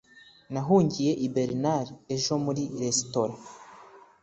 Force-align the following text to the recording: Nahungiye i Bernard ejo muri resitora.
Nahungiye 0.53 1.11
i 1.25 1.27
Bernard 1.35 1.87
ejo 2.15 2.33
muri 2.45 2.63
resitora. 2.81 3.35